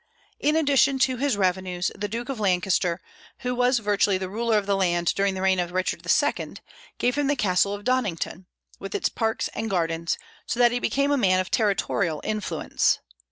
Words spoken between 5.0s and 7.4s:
during the reign of Richard II., gave him the